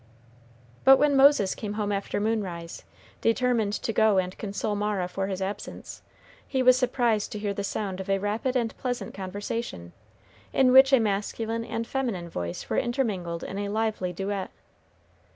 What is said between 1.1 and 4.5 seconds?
Moses came home after moonrise, determined to go and